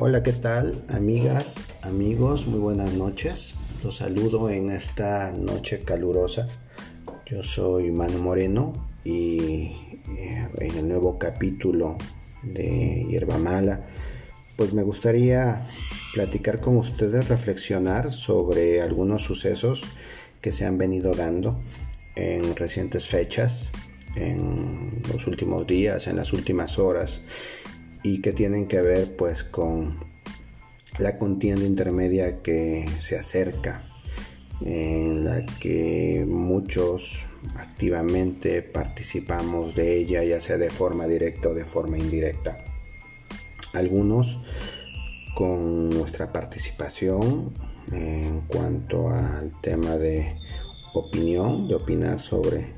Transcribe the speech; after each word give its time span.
Hola, 0.00 0.22
¿qué 0.22 0.32
tal? 0.32 0.84
Amigas, 0.90 1.60
amigos, 1.82 2.46
muy 2.46 2.60
buenas 2.60 2.92
noches. 2.92 3.56
Los 3.82 3.96
saludo 3.96 4.48
en 4.48 4.70
esta 4.70 5.32
noche 5.32 5.82
calurosa. 5.82 6.48
Yo 7.26 7.42
soy 7.42 7.90
Manu 7.90 8.20
Moreno 8.20 8.90
y 9.02 9.72
eh, 10.16 10.48
en 10.60 10.76
el 10.76 10.86
nuevo 10.86 11.18
capítulo 11.18 11.98
de 12.44 13.06
Hierba 13.10 13.38
Mala, 13.38 13.88
pues 14.54 14.72
me 14.72 14.84
gustaría 14.84 15.66
platicar 16.14 16.60
con 16.60 16.76
ustedes, 16.76 17.26
reflexionar 17.26 18.12
sobre 18.12 18.80
algunos 18.80 19.22
sucesos 19.22 19.82
que 20.40 20.52
se 20.52 20.64
han 20.64 20.78
venido 20.78 21.12
dando 21.14 21.58
en 22.14 22.54
recientes 22.54 23.08
fechas, 23.08 23.70
en 24.14 25.02
los 25.12 25.26
últimos 25.26 25.66
días, 25.66 26.06
en 26.06 26.14
las 26.14 26.32
últimas 26.32 26.78
horas 26.78 27.22
y 28.08 28.22
que 28.22 28.32
tienen 28.32 28.66
que 28.66 28.80
ver 28.80 29.16
pues 29.16 29.44
con 29.44 29.98
la 30.98 31.18
contienda 31.18 31.66
intermedia 31.66 32.40
que 32.42 32.88
se 33.00 33.16
acerca 33.16 33.84
en 34.62 35.24
la 35.24 35.44
que 35.60 36.24
muchos 36.26 37.20
activamente 37.56 38.62
participamos 38.62 39.74
de 39.74 39.98
ella 39.98 40.24
ya 40.24 40.40
sea 40.40 40.56
de 40.56 40.70
forma 40.70 41.06
directa 41.06 41.50
o 41.50 41.54
de 41.54 41.64
forma 41.64 41.98
indirecta. 41.98 42.64
Algunos 43.74 44.40
con 45.36 45.90
nuestra 45.90 46.32
participación 46.32 47.52
en 47.92 48.40
cuanto 48.48 49.10
al 49.10 49.52
tema 49.60 49.98
de 49.98 50.34
opinión 50.94 51.68
de 51.68 51.74
opinar 51.74 52.20
sobre 52.20 52.72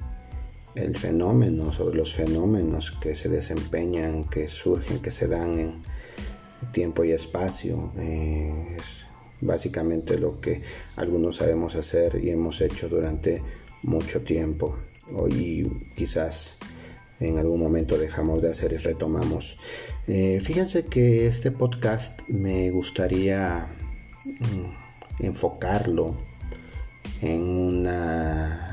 el 0.75 0.97
fenómeno, 0.97 1.73
sobre 1.73 1.97
los 1.97 2.15
fenómenos 2.15 2.93
que 2.93 3.17
se 3.17 3.29
desempeñan, 3.29 4.25
que 4.25 4.49
surgen, 4.49 5.01
que 5.01 5.11
se 5.11 5.27
dan 5.27 5.59
en 5.59 5.83
tiempo 6.73 7.05
y 7.05 7.13
espacio. 7.13 7.93
Eh, 7.99 8.77
es 8.79 9.07
básicamente 9.41 10.19
lo 10.19 10.41
que 10.41 10.63
algunos 10.97 11.37
sabemos 11.37 11.77
hacer 11.77 12.21
y 12.23 12.31
hemos 12.31 12.61
hecho 12.61 12.89
durante 12.89 13.43
mucho 13.83 14.23
tiempo. 14.23 14.77
Hoy 15.15 15.91
quizás 15.97 16.57
en 17.19 17.39
algún 17.39 17.61
momento 17.61 17.99
dejamos 17.99 18.41
de 18.43 18.51
hacer 18.51 18.73
y 18.73 18.77
retomamos. 18.77 19.59
Eh, 20.07 20.41
fíjense 20.41 20.87
que 20.87 21.27
este 21.27 21.51
podcast 21.51 22.21
me 22.29 22.71
gustaría 22.71 23.69
mm, 24.25 25.25
enfocarlo 25.25 26.17
en 27.21 27.43
una 27.43 28.70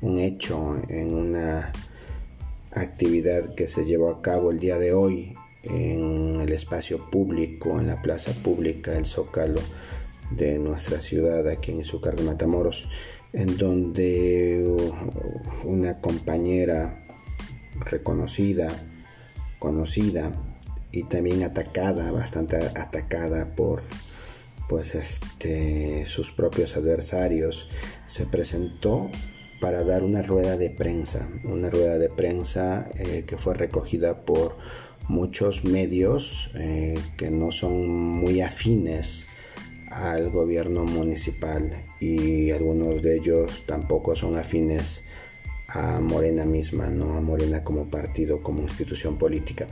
un 0.00 0.18
hecho, 0.18 0.80
en 0.88 1.14
una 1.14 1.72
actividad 2.72 3.54
que 3.54 3.66
se 3.66 3.84
llevó 3.84 4.10
a 4.10 4.22
cabo 4.22 4.50
el 4.50 4.60
día 4.60 4.78
de 4.78 4.92
hoy 4.92 5.34
en 5.64 6.40
el 6.40 6.52
espacio 6.52 7.10
público, 7.10 7.80
en 7.80 7.88
la 7.88 8.00
plaza 8.00 8.32
pública, 8.42 8.96
el 8.96 9.06
Zócalo 9.06 9.60
de 10.30 10.58
nuestra 10.58 11.00
ciudad, 11.00 11.48
aquí 11.48 11.72
en 11.72 11.80
Izúcar 11.80 12.16
de 12.16 12.22
Matamoros, 12.22 12.88
en 13.32 13.56
donde 13.56 14.64
una 15.64 16.00
compañera 16.00 17.04
reconocida, 17.80 18.68
conocida 19.58 20.32
y 20.92 21.04
también 21.04 21.42
atacada, 21.42 22.10
bastante 22.10 22.56
atacada 22.56 23.54
por 23.54 23.82
pues 24.68 24.94
este 24.94 26.04
sus 26.04 26.32
propios 26.32 26.76
adversarios, 26.76 27.70
se 28.06 28.26
presentó 28.26 29.10
para 29.60 29.84
dar 29.84 30.02
una 30.02 30.22
rueda 30.22 30.56
de 30.56 30.70
prensa, 30.70 31.28
una 31.44 31.70
rueda 31.70 31.98
de 31.98 32.08
prensa 32.08 32.88
eh, 32.96 33.24
que 33.26 33.36
fue 33.36 33.54
recogida 33.54 34.22
por 34.22 34.56
muchos 35.08 35.64
medios 35.64 36.50
eh, 36.54 36.98
que 37.16 37.30
no 37.30 37.50
son 37.50 37.88
muy 37.88 38.40
afines 38.40 39.26
al 39.90 40.30
gobierno 40.30 40.84
municipal 40.84 41.84
y 41.98 42.50
algunos 42.50 43.02
de 43.02 43.16
ellos 43.16 43.64
tampoco 43.66 44.14
son 44.14 44.36
afines 44.36 45.04
a 45.66 46.00
Morena 46.00 46.44
misma, 46.44 46.88
no 46.88 47.14
a 47.14 47.20
Morena 47.20 47.62
como 47.62 47.90
partido, 47.90 48.42
como 48.42 48.62
institución 48.62 49.18
política. 49.18 49.66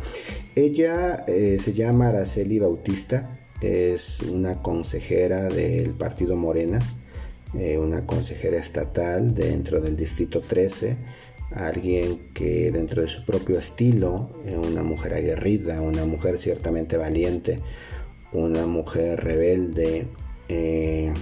Ella 0.54 1.24
eh, 1.26 1.58
se 1.58 1.72
llama 1.72 2.08
Araceli 2.08 2.58
Bautista, 2.58 3.38
es 3.62 4.20
una 4.20 4.62
consejera 4.62 5.48
del 5.48 5.92
partido 5.92 6.36
Morena 6.36 6.80
eh, 7.58 7.78
una 7.78 8.06
consejera 8.06 8.58
estatal 8.58 9.34
dentro 9.34 9.80
del 9.80 9.96
Distrito 9.96 10.40
13, 10.40 10.96
alguien 11.52 12.30
que 12.34 12.70
dentro 12.70 13.02
de 13.02 13.08
su 13.08 13.24
propio 13.24 13.58
estilo, 13.58 14.30
eh, 14.46 14.56
una 14.56 14.82
mujer 14.82 15.14
aguerrida, 15.14 15.80
una 15.80 16.04
mujer 16.04 16.38
ciertamente 16.38 16.96
valiente, 16.96 17.60
una 18.32 18.66
mujer 18.66 19.22
rebelde, 19.22 20.06
eh, 20.48 21.12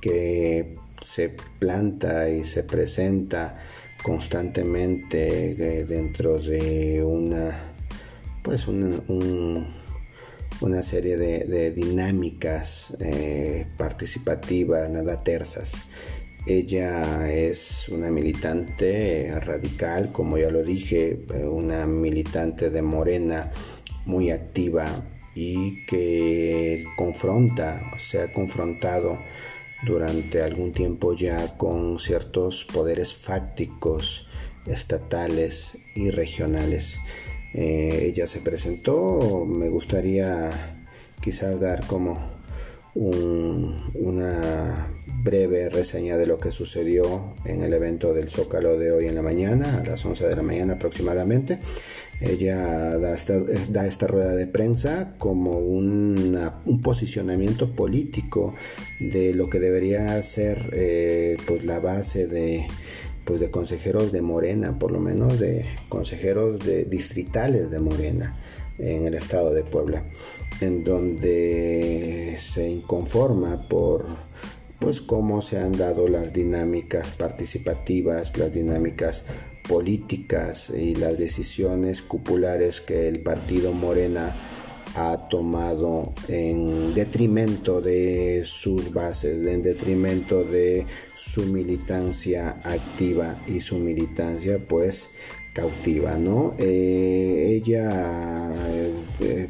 que 0.00 0.76
se 1.02 1.34
planta 1.58 2.28
y 2.30 2.44
se 2.44 2.62
presenta 2.62 3.58
constantemente 4.02 5.84
dentro 5.86 6.38
de 6.38 7.02
una 7.02 7.72
pues 8.42 8.68
un 8.68 9.66
una 10.60 10.82
serie 10.82 11.16
de, 11.16 11.70
dinámicas 11.72 12.96
eh, 13.00 13.66
participativas, 13.76 14.90
nada 14.90 15.22
tersas. 15.22 15.84
Ella 16.46 17.30
es 17.30 17.88
una 17.90 18.10
militante 18.10 19.38
radical, 19.40 20.12
como 20.12 20.38
ya 20.38 20.50
lo 20.50 20.62
dije, 20.62 21.26
eh, 21.34 21.44
una 21.46 21.86
militante 21.86 22.70
de 22.70 22.82
Morena 22.82 23.50
muy 24.06 24.30
activa 24.30 25.04
y 25.34 25.84
que 25.86 26.84
confronta, 26.96 27.92
se 28.00 28.22
ha 28.22 28.32
confrontado 28.32 29.18
durante 29.84 30.42
algún 30.42 30.72
tiempo 30.72 31.14
ya 31.14 31.56
con 31.56 32.00
ciertos 32.00 32.64
poderes 32.64 33.14
fácticos 33.14 34.26
estatales 34.66 35.78
y 35.94 36.10
regionales. 36.10 36.98
Eh, 37.54 38.04
ella 38.04 38.26
se 38.26 38.40
presentó, 38.40 39.44
me 39.46 39.68
gustaría 39.68 40.50
quizás 41.20 41.60
dar 41.60 41.86
como 41.86 42.38
una 42.94 44.88
breve 45.22 45.68
reseña 45.68 46.16
de 46.16 46.26
lo 46.26 46.40
que 46.40 46.50
sucedió 46.50 47.34
en 47.44 47.62
el 47.62 47.72
evento 47.72 48.12
del 48.12 48.28
Zócalo 48.28 48.76
de 48.76 48.90
hoy 48.90 49.06
en 49.06 49.14
la 49.14 49.22
mañana, 49.22 49.78
a 49.78 49.84
las 49.84 50.04
11 50.04 50.26
de 50.26 50.36
la 50.36 50.42
mañana 50.42 50.74
aproximadamente. 50.74 51.60
Ella 52.20 52.98
da 52.98 53.14
esta, 53.14 54.06
rueda 54.08 54.34
de 54.34 54.48
prensa 54.48 55.14
como 55.18 55.58
un 55.58 56.80
posicionamiento 56.82 57.74
político 57.76 58.56
de 58.98 59.34
lo 59.34 59.48
que 59.48 59.60
debería 59.60 60.20
ser 60.22 60.70
eh, 60.72 61.36
pues 61.46 61.64
la 61.64 61.78
base 61.78 62.26
de 62.26 62.66
pues 63.28 63.40
de 63.40 63.50
consejeros 63.50 64.10
de 64.10 64.22
Morena, 64.22 64.78
por 64.78 64.90
lo 64.90 65.00
menos 65.00 65.38
de 65.38 65.66
consejeros 65.90 66.58
de 66.60 66.86
distritales 66.86 67.70
de 67.70 67.78
Morena 67.78 68.34
en 68.78 69.04
el 69.04 69.12
estado 69.12 69.52
de 69.52 69.64
Puebla, 69.64 70.02
en 70.62 70.82
donde 70.82 72.38
se 72.40 72.70
inconforma 72.70 73.68
por 73.68 74.06
pues 74.78 75.02
cómo 75.02 75.42
se 75.42 75.58
han 75.58 75.72
dado 75.72 76.08
las 76.08 76.32
dinámicas 76.32 77.10
participativas, 77.10 78.34
las 78.38 78.50
dinámicas 78.50 79.26
políticas 79.68 80.70
y 80.70 80.94
las 80.94 81.18
decisiones 81.18 82.00
cupulares 82.00 82.80
que 82.80 83.08
el 83.08 83.20
partido 83.20 83.72
Morena 83.72 84.34
ha 84.98 85.28
tomado 85.28 86.12
en 86.26 86.92
detrimento 86.92 87.80
de 87.80 88.42
sus 88.44 88.92
bases, 88.92 89.46
en 89.46 89.62
detrimento 89.62 90.42
de 90.42 90.86
su 91.14 91.44
militancia 91.44 92.58
activa 92.64 93.36
y 93.46 93.60
su 93.60 93.78
militancia 93.78 94.58
pues 94.66 95.10
cautiva, 95.52 96.16
¿no? 96.16 96.54
Eh, 96.58 97.60
ella 97.62 98.52
eh, 99.20 99.48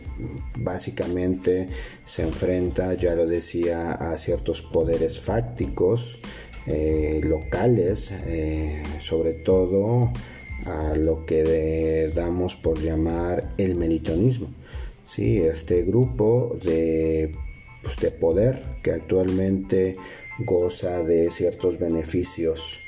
básicamente 0.59 1.71
se 2.05 2.25
enfrenta, 2.25 2.93
ya 2.93 3.15
lo 3.15 3.27
decía, 3.27 3.93
a 3.93 4.19
ciertos 4.19 4.61
poderes 4.61 5.19
fácticos 5.19 6.19
eh, 6.67 7.23
locales, 7.25 8.13
sobre 9.01 9.33
todo 9.33 10.13
a 10.67 10.95
lo 10.95 11.25
que 11.25 12.13
damos 12.15 12.55
por 12.55 12.79
llamar 12.83 13.49
el 13.57 13.77
melitonismo. 13.77 14.49
¿Sí? 15.09 15.39
este 15.39 15.83
grupo 15.83 16.59
de, 16.63 17.35
pues, 17.83 17.97
de 17.97 18.11
poder 18.11 18.63
que 18.83 18.93
actualmente 18.93 19.97
goza 20.39 21.03
de 21.03 21.31
ciertos 21.31 21.79
beneficios 21.79 22.81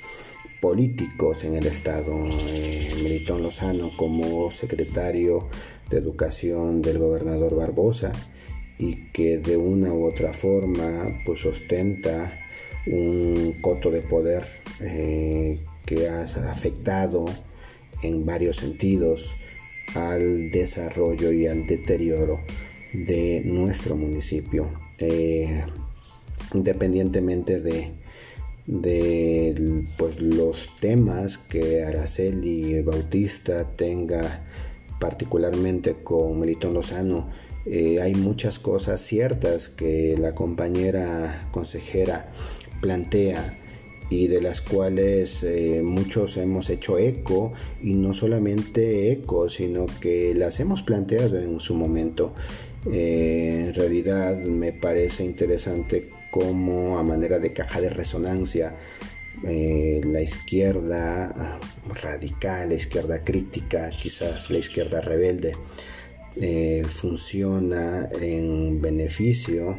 políticos 0.60 1.44
en 1.44 1.56
el 1.56 1.66
Estado. 1.66 2.12
Eh, 2.48 2.86
Lozano 3.28 3.92
como 3.96 4.50
secretario 4.50 5.48
de 5.88 5.98
Educación 5.98 6.82
del 6.82 6.98
gobernador 6.98 7.56
Barbosa 7.56 8.12
y 8.78 9.10
que 9.12 9.38
de 9.38 9.56
una 9.56 9.92
u 9.94 10.04
otra 10.04 10.32
forma 10.34 11.22
pues 11.24 11.46
ostenta 11.46 12.40
un 12.86 13.56
coto 13.60 13.90
de 13.90 14.02
poder 14.02 14.44
eh, 14.80 15.60
que 15.86 16.08
ha 16.08 16.22
afectado 16.22 17.26
en 18.02 18.26
varios 18.26 18.56
sentidos 18.56 19.36
al 19.94 20.50
desarrollo 20.50 21.32
y 21.32 21.46
al 21.46 21.66
deterioro 21.66 22.40
de 22.92 23.42
nuestro 23.44 23.96
municipio. 23.96 24.72
Eh, 24.98 25.64
independientemente 26.54 27.60
de, 27.60 27.92
pues, 29.96 30.20
los 30.20 30.68
temas 30.80 31.38
que 31.38 31.84
Araceli 31.84 32.82
Bautista 32.82 33.64
tenga 33.76 34.46
particularmente 34.98 35.96
con 36.04 36.38
Melitón 36.38 36.74
Lozano, 36.74 37.30
eh, 37.66 38.00
hay 38.00 38.14
muchas 38.14 38.58
cosas 38.58 39.00
ciertas 39.00 39.68
que 39.68 40.16
la 40.18 40.34
compañera 40.34 41.48
consejera 41.52 42.28
plantea 42.80 43.58
y 44.10 44.26
de 44.26 44.40
las 44.40 44.60
cuales 44.60 45.44
eh, 45.44 45.82
muchos 45.82 46.36
hemos 46.36 46.68
hecho 46.68 46.98
eco 46.98 47.52
y 47.80 47.94
no 47.94 48.12
solamente 48.12 49.12
eco, 49.12 49.48
sino 49.48 49.86
que 50.00 50.34
las 50.34 50.58
hemos 50.58 50.82
planteado 50.82 51.38
en 51.38 51.60
su 51.60 51.76
momento. 51.76 52.34
Eh, 52.90 53.66
en 53.68 53.74
realidad 53.74 54.36
me 54.36 54.72
parece 54.72 55.24
interesante 55.24 56.10
cómo 56.32 56.98
a 56.98 57.04
manera 57.04 57.38
de 57.38 57.52
caja 57.52 57.80
de 57.80 57.90
resonancia 57.90 58.76
eh, 59.46 60.00
la 60.04 60.20
izquierda 60.20 61.58
radical, 62.02 62.70
la 62.70 62.74
izquierda 62.74 63.22
crítica, 63.22 63.90
quizás 63.90 64.50
la 64.50 64.58
izquierda 64.58 65.00
rebelde, 65.00 65.54
funciona 66.88 68.08
en 68.20 68.80
beneficio 68.80 69.78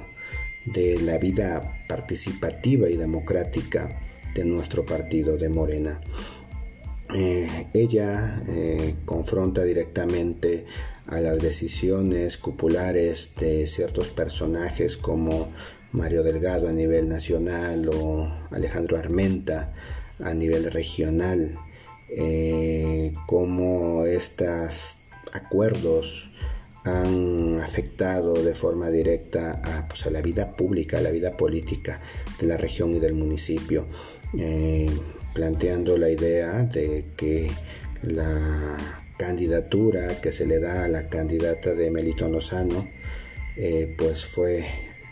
de 0.66 1.00
la 1.01 1.18
vida 1.18 1.84
participativa 1.88 2.88
y 2.89 2.98
democrática 2.98 3.98
de 4.36 4.45
nuestro 4.45 4.86
partido 4.86 5.38
de 5.38 5.50
Morena. 5.50 6.01
Eh, 7.13 7.68
ella 7.74 8.42
eh, 8.48 8.95
confronta 9.06 9.63
directamente 9.63 10.66
a 11.07 11.19
las 11.19 11.39
decisiones 11.39 12.38
cupulares 12.38 13.36
de 13.38 13.68
ciertos 13.68 14.10
personajes 14.10 14.95
como 14.95 15.51
Mario 15.92 16.24
Delgado 16.24 16.69
a 16.69 16.72
nivel 16.72 17.10
nacional 17.10 17.89
o 17.94 18.31
Alejandro 18.51 18.98
Armenta 18.98 19.74
a 20.19 20.34
nivel 20.34 20.72
regional, 20.72 21.57
eh, 22.10 23.12
como 23.25 24.06
estos 24.06 24.95
acuerdos 25.34 26.31
han 26.83 27.60
afectado 27.60 28.33
de 28.33 28.56
forma 28.56 28.89
directa 28.89 29.62
a, 29.63 29.88
pues, 29.88 30.06
a, 30.07 30.12
la 30.12 30.22
vida 30.22 30.56
pública, 30.56 30.98
a 30.98 31.01
la 31.01 31.12
vida 31.12 31.38
política 31.38 32.01
de 32.39 32.48
la 32.48 32.57
región 32.57 32.95
y 32.95 33.00
del 33.00 33.13
municipio, 33.13 33.86
eh, 34.38 34.89
planteando 35.33 35.98
la 35.98 36.10
idea 36.10 36.63
de 36.63 37.06
que 37.16 37.51
la 38.01 38.78
candidatura 39.18 40.19
que 40.19 40.31
se 40.31 40.48
le 40.48 40.60
da 40.60 40.86
a 40.86 40.88
la 40.88 41.07
candidata 41.07 41.75
de 41.75 41.92
Melito 41.92 42.28
Lozano 42.28 42.88
eh, 43.56 43.94
pues 43.98 44.25
fue 44.25 44.66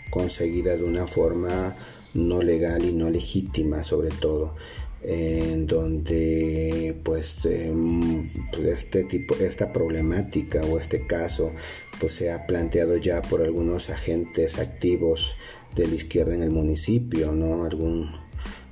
conseguida 0.10 0.76
de 0.76 0.84
una 0.84 1.06
forma 1.06 1.78
no 2.16 2.42
legal 2.42 2.84
y 2.84 2.92
no 2.92 3.12
legítima 3.12 3.84
sobre 3.84 4.10
todo 4.10 4.56
en 5.02 5.66
donde 5.66 6.96
pues, 7.04 7.46
em, 7.46 8.30
pues, 8.52 8.68
este 8.68 9.06
tipo 9.06 9.36
esta 9.36 9.72
problemática 9.72 10.62
o 10.64 10.78
este 10.78 11.08
caso 11.08 11.54
pues 12.00 12.14
se 12.14 12.32
ha 12.32 12.46
planteado 12.48 12.98
ya 12.98 13.22
por 13.22 13.42
algunos 13.42 13.90
agentes 13.90 14.60
activos 14.60 15.36
de 15.76 15.88
la 15.88 15.96
izquierda 15.96 16.36
en 16.36 16.44
el 16.44 16.52
municipio 16.52 17.32
no 17.32 17.64
algún 17.64 18.10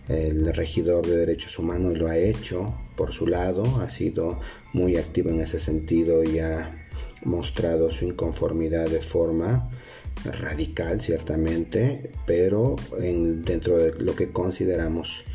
el 0.09 0.53
regidor 0.53 1.05
de 1.05 1.17
derechos 1.17 1.59
humanos 1.59 1.97
lo 1.97 2.07
ha 2.07 2.17
hecho 2.17 2.77
por 2.95 3.11
su 3.13 3.27
lado 3.27 3.79
ha 3.79 3.89
sido 3.89 4.39
muy 4.73 4.97
activo 4.97 5.29
en 5.29 5.41
ese 5.41 5.59
sentido 5.59 6.23
y 6.23 6.39
ha 6.39 6.87
mostrado 7.23 7.89
su 7.89 8.05
inconformidad 8.05 8.89
de 8.89 9.01
forma 9.01 9.69
radical 10.25 10.99
ciertamente 10.99 12.11
pero 12.25 12.75
en, 12.99 13.43
dentro 13.43 13.77
de 13.77 13.93
lo 14.01 14.15
que 14.15 14.31
consideramos 14.31 15.25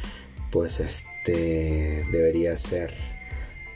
pues 0.52 0.78
este 0.80 2.04
debería 2.12 2.56
ser 2.56 2.92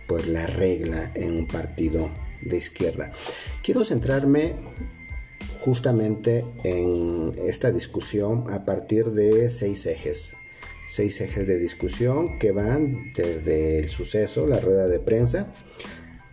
pues 0.06 0.28
la 0.28 0.46
regla 0.46 1.10
en 1.14 1.38
un 1.38 1.46
partido 1.48 2.10
de 2.42 2.58
izquierda. 2.58 3.10
Quiero 3.64 3.84
centrarme 3.84 4.54
justamente 5.58 6.44
en 6.62 7.34
esta 7.44 7.72
discusión 7.72 8.44
a 8.50 8.64
partir 8.64 9.06
de 9.06 9.50
seis 9.50 9.86
ejes. 9.86 10.36
Seis 10.88 11.20
ejes 11.20 11.48
de 11.48 11.58
discusión 11.58 12.38
que 12.38 12.52
van 12.52 13.12
desde 13.14 13.80
el 13.80 13.88
suceso, 13.88 14.46
la 14.46 14.60
rueda 14.60 14.86
de 14.86 15.00
prensa, 15.00 15.52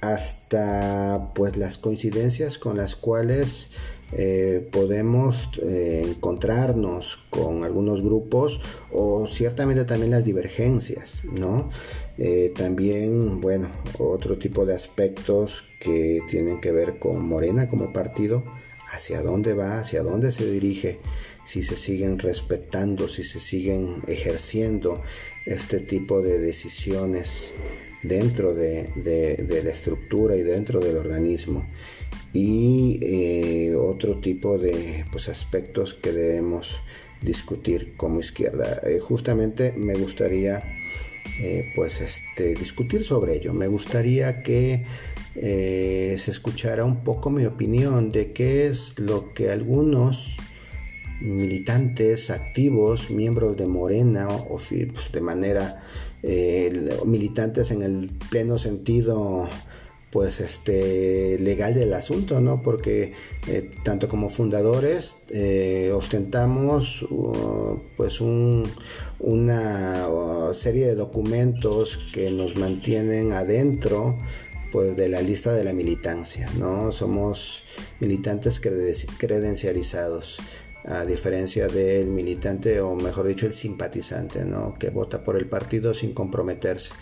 hasta 0.01 1.31
pues 1.34 1.57
las 1.57 1.80
coincidencias 1.80 2.60
con 2.60 2.78
las 2.78 2.96
cuales 2.96 3.72
eh, 4.15 4.68
podemos 4.71 5.50
eh, 5.63 6.04
encontrarnos 6.07 7.25
con 7.31 7.63
algunos 7.63 8.04
grupos 8.04 8.62
o 8.92 9.25
ciertamente 9.25 9.86
también 9.86 10.12
las 10.12 10.24
divergencias, 10.24 11.21
¿no? 11.31 11.69
Eh, 12.19 12.54
también, 12.56 13.42
bueno, 13.42 13.69
otro 13.98 14.38
tipo 14.38 14.65
de 14.65 14.75
aspectos 14.75 15.65
que 15.80 16.21
tienen 16.30 16.62
que 16.62 16.71
ver 16.71 17.00
con 17.00 17.27
Morena 17.27 17.69
como 17.69 17.92
partido, 17.92 18.44
hacia 18.92 19.21
dónde 19.24 19.54
va, 19.54 19.80
hacia 19.80 20.04
dónde 20.04 20.31
se 20.31 20.50
dirige, 20.50 21.00
si 21.45 21.63
se 21.63 21.75
siguen 21.75 22.19
respetando, 22.19 23.10
si 23.10 23.24
se 23.24 23.39
siguen 23.39 24.04
ejerciendo 24.07 25.01
este 25.48 25.80
tipo 25.80 26.21
de 26.21 26.39
decisiones 26.39 27.54
dentro 28.04 28.54
de, 28.54 28.89
de 28.95 29.63
la 29.63 29.71
estructura 29.71 30.36
y 30.36 30.44
dentro 30.44 30.80
del 30.81 30.98
organismo 30.98 31.65
y 32.34 32.98
eh, 33.02 33.76
otro 33.76 34.20
tipo 34.20 34.58
de 34.58 35.06
pues, 35.12 35.30
aspectos 35.30 35.94
que 35.94 36.12
debemos 36.12 36.80
discutir 37.22 37.96
como 37.96 38.20
izquierda. 38.20 38.82
Eh, 38.84 39.00
justamente 39.00 39.72
me 39.78 39.94
gustaría 39.94 40.64
eh, 41.40 41.72
pues 41.76 42.02
este, 42.02 42.56
discutir 42.56 43.04
sobre 43.04 43.36
ello. 43.36 43.54
Me 43.54 43.68
gustaría 43.68 44.42
que 44.42 44.84
se 45.36 46.30
escuchara 46.30 46.86
un 46.86 47.04
poco 47.04 47.32
mi 47.32 47.46
opinión 47.46 48.12
de 48.12 48.34
qué 48.34 48.68
es 48.68 49.00
lo 49.00 49.34
que 49.34 49.50
algunos 49.50 50.38
militantes 51.22 52.30
activos, 52.30 53.10
miembros 53.10 53.58
de 53.58 53.66
Morena 53.66 54.28
o, 54.28 54.60
pues, 54.60 55.12
de 55.12 55.22
manera 55.22 55.84
militantes 57.06 57.72
en 57.72 57.82
el 57.82 58.12
pleno 58.30 58.60
sentido 58.60 59.50
pues 60.13 60.41
este 60.41 61.39
legal 61.39 61.74
del 61.74 61.91
asunto, 61.91 62.39
¿no? 62.39 62.62
Porque 62.62 63.13
eh, 63.48 63.72
tanto 63.84 64.08
como 64.08 64.29
fundadores 64.29 65.24
eh, 65.32 65.91
ostentamos 65.91 67.01
uh, 67.01 67.79
pues 67.98 68.22
una 68.22 70.08
uh, 70.08 70.53
serie 70.53 70.86
de 70.86 70.93
documentos 70.93 72.12
que 72.13 72.29
nos 72.29 72.55
mantienen 72.55 73.32
adentro 73.32 74.20
pues 74.72 74.96
de 74.96 75.10
la 75.10 75.22
lista 75.22 75.51
de 75.51 75.63
la 75.63 75.74
militancia, 75.74 76.48
¿no? 76.60 76.91
Somos 76.91 77.63
militantes 78.00 78.60
credencializados 78.60 80.39
a 80.86 81.05
diferencia 81.05 81.67
del 81.67 82.08
militante 82.08 82.82
o 82.82 82.96
mejor 82.96 83.27
dicho 83.27 83.46
el 83.46 83.53
simpatizante, 83.53 84.43
¿no? 84.43 84.74
Que 84.74 84.89
vota 84.89 85.24
por 85.24 85.38
el 85.38 85.48
partido 85.48 85.93
sin 85.93 86.13
comprometerse. 86.13 86.93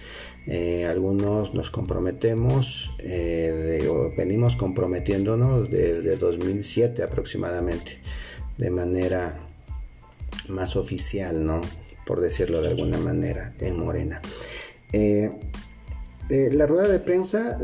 Eh, 0.48 0.86
algunos 0.86 1.54
nos 1.54 1.70
comprometemos, 1.70 2.96
eh, 3.00 3.88
venimos 4.18 4.56
comprometiéndonos 4.56 5.70
desde 5.70 6.18
2007 6.18 7.04
aproximadamente, 7.04 8.00
de 8.58 8.72
manera 8.72 9.48
más 10.48 10.76
oficial, 10.76 11.46
¿no? 11.46 11.62
Por 12.06 12.22
decirlo 12.22 12.62
de 12.62 12.70
alguna 12.70 12.98
manera, 12.98 13.54
en 13.60 13.78
Morena. 13.78 14.20
Eh, 14.92 15.32
la 16.30 16.66
rueda 16.66 16.88
de 16.88 17.00
prensa 17.00 17.58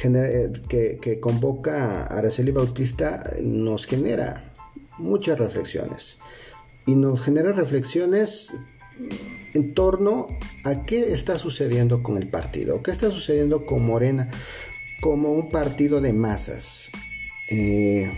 que, 0.00 0.98
que 1.00 1.20
convoca 1.20 2.06
Araceli 2.06 2.52
Bautista 2.52 3.34
nos 3.42 3.86
genera 3.86 4.52
muchas 4.98 5.38
reflexiones 5.38 6.18
y 6.86 6.94
nos 6.94 7.22
genera 7.22 7.52
reflexiones 7.52 8.52
en 9.54 9.74
torno 9.74 10.38
a 10.64 10.84
qué 10.84 11.12
está 11.12 11.38
sucediendo 11.38 12.02
con 12.02 12.16
el 12.16 12.28
partido, 12.28 12.82
qué 12.82 12.90
está 12.90 13.10
sucediendo 13.10 13.66
con 13.66 13.86
Morena 13.86 14.30
como 15.00 15.32
un 15.32 15.48
partido 15.50 16.00
de 16.00 16.12
masas. 16.12 16.90
Eh, 17.48 18.10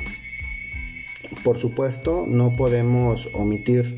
por 1.42 1.58
supuesto, 1.58 2.26
no 2.26 2.54
podemos 2.56 3.28
omitir 3.34 3.96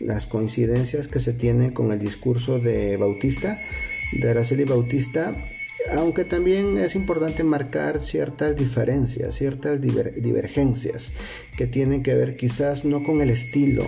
las 0.00 0.26
coincidencias 0.26 1.08
que 1.08 1.20
se 1.20 1.32
tienen 1.32 1.70
con 1.70 1.92
el 1.92 1.98
discurso 1.98 2.58
de 2.58 2.96
Bautista, 2.96 3.62
de 4.12 4.30
Araceli 4.30 4.64
Bautista, 4.64 5.48
aunque 5.92 6.24
también 6.24 6.78
es 6.78 6.96
importante 6.96 7.44
marcar 7.44 8.02
ciertas 8.02 8.56
diferencias, 8.56 9.34
ciertas 9.34 9.80
divergencias 9.80 11.12
que 11.56 11.66
tienen 11.66 12.02
que 12.02 12.14
ver 12.14 12.36
quizás 12.36 12.84
no 12.84 13.02
con 13.02 13.20
el 13.20 13.30
estilo, 13.30 13.84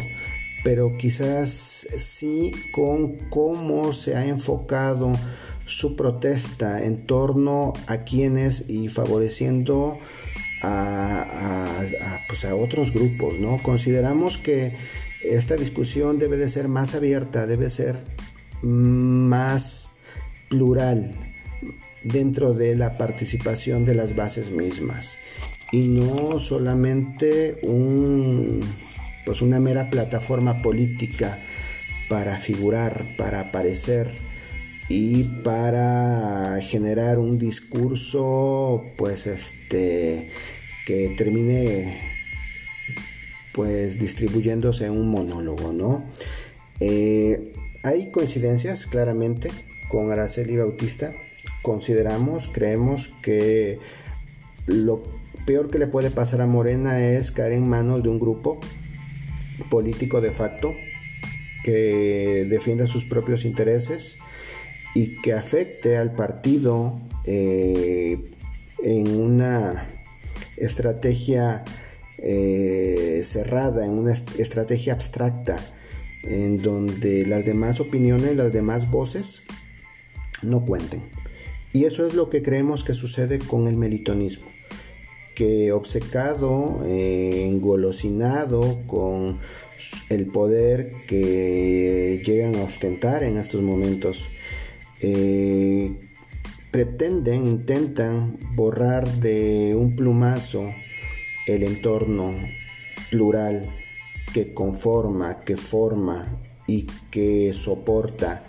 pero 0.67 0.97
quizás 0.99 1.87
sí 1.97 2.51
con 2.73 3.19
cómo 3.31 3.93
se 3.93 4.17
ha 4.17 4.27
enfocado 4.27 5.13
su 5.65 5.95
protesta 5.95 6.85
en 6.85 7.07
torno 7.07 7.73
a 7.87 7.99
quienes 7.99 8.69
y 8.69 8.89
favoreciendo 8.89 10.01
a, 10.65 11.71
pues 12.27 12.45
a 12.45 12.57
otros 12.57 12.93
grupos, 12.93 13.39
¿no? 13.39 13.63
Consideramos 13.63 14.39
que 14.39 14.75
esta 15.23 15.55
discusión 15.55 16.19
debe 16.19 16.37
de 16.37 16.49
ser 16.49 16.67
más 16.67 16.97
abierta, 16.97 17.47
debe 17.47 17.71
ser 17.71 17.95
más 18.61 19.91
plural 20.49 21.15
dentro 22.03 22.55
de 22.55 22.75
la 22.75 22.99
participación 22.99 23.85
de 23.85 23.95
las 23.95 24.17
bases 24.17 24.51
mismas 24.51 25.21
y 25.71 25.87
no 25.87 26.41
solamente 26.41 27.61
un, 27.63 28.65
pues 29.27 29.43
una 29.43 29.59
mera 29.59 29.91
plataforma 29.91 30.63
política 30.63 31.41
para 32.09 32.39
figurar, 32.39 33.17
para 33.19 33.41
aparecer 33.41 34.09
y 34.89 35.25
para 35.25 36.59
generar 36.63 37.19
un 37.19 37.37
discurso 37.37 38.85
pues 38.97 39.27
este 39.27 40.31
que 40.87 41.13
termine 41.17 42.01
pues 43.53 43.99
distribuyéndose 43.99 44.91
un 44.91 45.11
monólogo, 45.11 45.73
¿no? 45.73 46.05
Eh, 46.79 47.53
hay 47.83 48.11
coincidencias 48.13 48.87
claramente 48.87 49.51
con 49.89 50.13
Araceli 50.13 50.57
Bautista. 50.57 51.15
Consideramos, 51.63 52.49
creemos 52.53 53.09
que 53.23 53.81
lo 54.67 55.03
peor 55.47 55.71
que 55.71 55.79
le 55.79 55.87
puede 55.89 56.11
pasar 56.11 56.43
a 56.43 56.47
Morena 56.47 57.01
es 57.01 57.33
caer 57.33 57.53
en 57.53 57.69
manos 57.69 58.03
de 58.05 58.09
un 58.09 58.21
grupo 58.21 58.61
político 59.71 60.21
de 60.21 60.31
facto 60.31 60.77
que 61.65 62.47
defienda 62.49 62.87
sus 62.87 63.07
propios 63.07 63.45
intereses 63.45 64.19
y 64.95 65.21
que 65.21 65.33
afecte 65.33 65.97
al 65.97 66.15
partido 66.15 67.01
eh, 67.25 68.19
en 68.83 69.21
una 69.21 69.89
estrategia 70.57 71.65
eh, 72.19 73.21
cerrada, 73.25 73.85
en 73.85 73.93
una 73.93 74.13
estrategia 74.13 74.95
abstracta, 74.95 75.59
en 76.23 76.63
donde 76.63 77.27
las 77.27 77.45
demás 77.45 77.81
opiniones, 77.81 78.37
las 78.37 78.53
demás 78.53 78.91
voces 78.91 79.43
no 80.43 80.65
cuenten. 80.65 81.03
Y 81.73 81.85
eso 81.85 82.07
es 82.07 82.15
lo 82.15 82.31
que 82.31 82.43
creemos 82.43 82.85
que 82.85 82.95
sucede 82.95 83.39
con 83.39 83.69
el 83.69 83.77
melitonismo, 83.77 84.47
que 85.37 85.71
obcecado, 85.71 86.83
eh, 86.87 87.47
engolosinado 87.47 88.81
con 88.87 89.39
el 90.09 90.27
poder 90.29 91.05
que 91.07 92.23
llegan 92.25 92.57
a 92.57 92.65
ostentar 92.65 93.23
en 93.23 93.37
estos 93.37 93.61
momentos, 93.61 94.31
eh, 95.01 95.95
pretenden, 96.71 97.47
intentan 97.47 98.39
borrar 98.57 99.21
de 99.21 99.75
un 99.77 99.95
plumazo 99.95 100.73
el 101.47 101.65
entorno 101.65 102.33
plural 103.11 103.77
que 104.33 104.55
conforma, 104.55 105.41
que 105.41 105.59
forma 105.59 106.41
y 106.67 106.87
que 107.11 107.53
soporta 107.53 108.43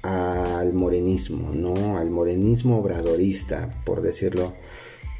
al 0.00 0.72
morenismo, 0.72 1.52
¿no? 1.54 1.98
Al 1.98 2.10
morenismo 2.10 2.78
obradorista, 2.78 3.82
por 3.84 4.00
decirlo 4.00 4.54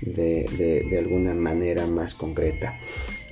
de, 0.03 0.97
alguna 0.99 1.35
manera 1.35 1.87
más 1.87 2.15
concreta. 2.15 2.79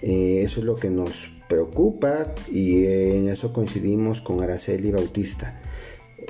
Eh, 0.02 0.42
eso 0.42 0.60
es 0.60 0.66
lo 0.66 0.76
que 0.76 0.90
nos 0.90 1.32
preocupa 1.48 2.34
y 2.50 2.86
en 2.86 3.28
eso 3.28 3.52
coincidimos 3.52 4.20
con 4.20 4.42
Araceli 4.42 4.90
Bautista 4.90 5.60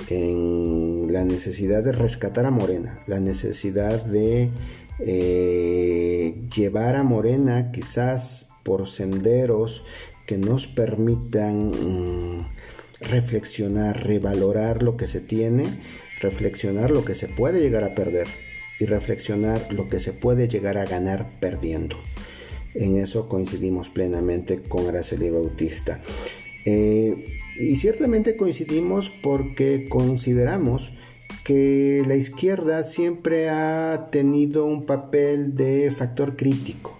en 0.09 1.07
la 1.11 1.23
necesidad 1.23 1.83
de 1.83 1.91
rescatar 1.91 2.45
a 2.45 2.51
Morena, 2.51 2.99
la 3.07 3.19
necesidad 3.19 4.03
de 4.03 4.49
eh, 4.99 6.35
llevar 6.53 6.95
a 6.95 7.03
Morena 7.03 7.71
quizás 7.71 8.49
por 8.63 8.87
senderos 8.87 9.85
que 10.25 10.37
nos 10.37 10.67
permitan 10.67 11.69
mm, 11.69 12.47
reflexionar, 13.01 14.05
revalorar 14.05 14.83
lo 14.83 14.97
que 14.97 15.07
se 15.07 15.19
tiene, 15.19 15.81
reflexionar 16.19 16.91
lo 16.91 17.05
que 17.05 17.15
se 17.15 17.27
puede 17.27 17.59
llegar 17.59 17.83
a 17.83 17.95
perder 17.95 18.27
y 18.81 18.85
reflexionar 18.85 19.71
lo 19.71 19.89
que 19.89 19.99
se 19.99 20.11
puede 20.11 20.47
llegar 20.47 20.77
a 20.77 20.85
ganar 20.85 21.39
perdiendo. 21.39 21.97
En 22.73 22.97
eso 22.97 23.29
coincidimos 23.29 23.89
plenamente 23.89 24.63
con 24.63 24.87
Araceli 24.87 25.29
Bautista. 25.29 26.01
Eh, 26.65 27.37
y 27.57 27.75
ciertamente 27.75 28.35
coincidimos 28.35 29.11
porque 29.21 29.87
consideramos 29.87 30.93
que 31.43 32.03
la 32.07 32.15
izquierda 32.15 32.83
siempre 32.83 33.49
ha 33.49 34.09
tenido 34.11 34.65
un 34.65 34.87
papel 34.87 35.55
de 35.55 35.91
factor 35.91 36.35
crítico, 36.35 36.99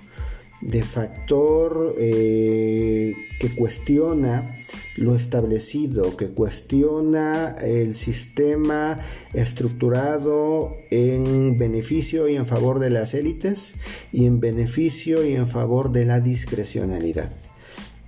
de 0.62 0.84
factor 0.84 1.96
eh, 1.98 3.16
que 3.40 3.56
cuestiona 3.56 4.60
lo 4.96 5.16
establecido, 5.16 6.18
que 6.18 6.30
cuestiona 6.30 7.56
el 7.62 7.96
sistema 7.96 9.00
estructurado 9.34 10.76
en 10.90 11.58
beneficio 11.58 12.28
y 12.28 12.36
en 12.36 12.46
favor 12.46 12.80
de 12.80 12.90
las 12.90 13.14
élites 13.14 13.76
y 14.12 14.26
en 14.26 14.40
beneficio 14.40 15.26
y 15.26 15.34
en 15.34 15.48
favor 15.48 15.92
de 15.92 16.06
la 16.06 16.20
discrecionalidad. 16.20 17.32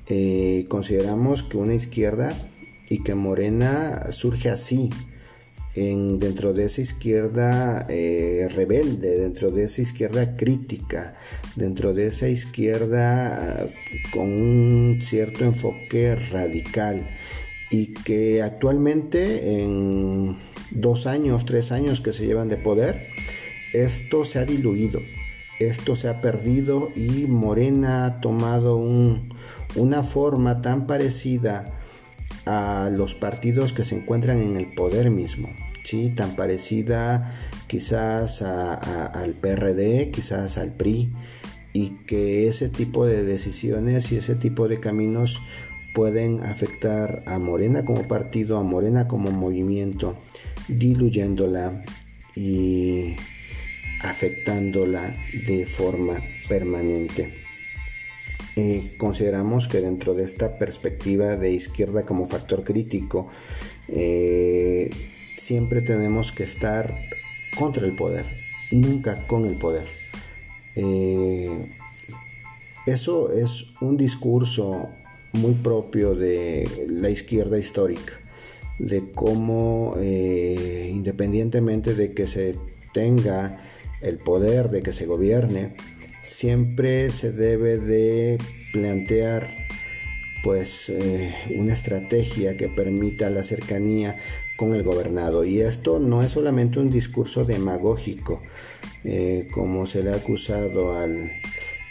Eh, 0.07 0.65
consideramos 0.67 1.43
que 1.43 1.57
una 1.57 1.75
izquierda 1.75 2.35
y 2.89 3.03
que 3.03 3.15
Morena 3.15 4.11
surge 4.11 4.49
así, 4.49 4.89
en, 5.75 6.19
dentro 6.19 6.53
de 6.53 6.65
esa 6.65 6.81
izquierda 6.81 7.85
eh, 7.89 8.47
rebelde, 8.53 9.17
dentro 9.17 9.51
de 9.51 9.65
esa 9.65 9.81
izquierda 9.81 10.35
crítica, 10.37 11.15
dentro 11.55 11.93
de 11.93 12.07
esa 12.07 12.27
izquierda 12.27 13.69
con 14.11 14.25
un 14.27 14.99
cierto 15.01 15.45
enfoque 15.45 16.15
radical 16.15 17.09
y 17.71 17.93
que 17.93 18.43
actualmente 18.43 19.63
en 19.63 20.35
dos 20.71 21.07
años, 21.07 21.45
tres 21.45 21.71
años 21.71 22.01
que 22.01 22.13
se 22.13 22.25
llevan 22.27 22.49
de 22.49 22.57
poder, 22.57 23.07
esto 23.73 24.25
se 24.25 24.39
ha 24.39 24.45
diluido, 24.45 25.01
esto 25.59 25.95
se 25.95 26.07
ha 26.07 26.21
perdido 26.21 26.91
y 26.95 27.25
Morena 27.25 28.05
ha 28.05 28.21
tomado 28.21 28.77
un, 28.77 29.33
una 29.75 30.03
forma 30.03 30.61
tan 30.61 30.85
parecida 30.85 31.79
a 32.45 32.89
los 32.93 33.15
partidos 33.15 33.73
que 33.73 33.83
se 33.83 33.95
encuentran 33.95 34.39
en 34.39 34.57
el 34.57 34.73
poder 34.73 35.09
mismo, 35.09 35.49
¿sí? 35.83 36.09
tan 36.09 36.35
parecida 36.35 37.33
quizás 37.67 38.41
al 38.41 39.33
PRD, 39.33 40.11
quizás 40.11 40.57
al 40.57 40.73
PRI, 40.73 41.11
y 41.73 41.89
que 42.05 42.47
ese 42.47 42.69
tipo 42.69 43.05
de 43.05 43.23
decisiones 43.23 44.11
y 44.11 44.17
ese 44.17 44.35
tipo 44.35 44.67
de 44.67 44.79
caminos 44.79 45.41
pueden 45.93 46.43
afectar 46.43 47.23
a 47.25 47.39
Morena 47.39 47.85
como 47.85 48.07
partido, 48.07 48.57
a 48.57 48.63
Morena 48.63 49.07
como 49.07 49.31
movimiento, 49.31 50.19
diluyéndola 50.67 51.83
y 52.35 53.15
afectándola 54.01 55.15
de 55.47 55.65
forma 55.65 56.21
permanente. 56.47 57.33
Eh, 58.55 58.93
consideramos 58.97 59.67
que 59.67 59.81
dentro 59.81 60.13
de 60.13 60.23
esta 60.23 60.59
perspectiva 60.59 61.37
de 61.37 61.51
izquierda 61.51 62.05
como 62.05 62.27
factor 62.27 62.63
crítico, 62.63 63.29
eh, 63.87 64.91
siempre 65.43 65.81
tenemos 65.81 66.31
que 66.31 66.43
estar 66.43 67.09
contra 67.57 67.85
el 67.85 67.95
poder, 67.95 68.25
nunca 68.71 69.27
con 69.27 69.45
el 69.45 69.57
poder. 69.57 69.85
Eh, 70.75 71.69
eso 72.85 73.31
es 73.31 73.73
un 73.81 73.97
discurso 73.97 74.89
muy 75.33 75.53
propio 75.55 76.15
de 76.15 76.87
la 76.89 77.09
izquierda 77.09 77.59
histórica, 77.59 78.13
de 78.79 79.11
cómo 79.11 79.95
independientemente 79.99 81.93
de 81.93 82.13
que 82.13 82.25
se 82.27 82.55
tenga 82.93 83.61
el 84.01 84.19
poder, 84.19 84.69
de 84.69 84.81
que 84.81 84.93
se 84.93 85.05
gobierne, 85.05 85.75
siempre 86.23 87.11
se 87.11 87.31
debe 87.31 87.77
de 87.77 88.37
plantear 88.71 89.47
pues 90.43 90.89
eh, 90.89 91.33
una 91.55 91.73
estrategia 91.73 92.57
que 92.57 92.67
permita 92.67 93.29
la 93.29 93.43
cercanía 93.43 94.17
con 94.63 94.75
el 94.75 94.83
gobernado 94.83 95.43
y 95.43 95.59
esto 95.59 95.99
no 95.99 96.23
es 96.23 96.31
solamente 96.31 96.79
un 96.79 96.89
discurso 96.89 97.43
demagógico 97.43 98.41
eh, 99.03 99.49
como 99.51 99.85
se 99.85 100.03
le 100.03 100.11
ha 100.11 100.15
acusado 100.15 100.95
al 100.95 101.31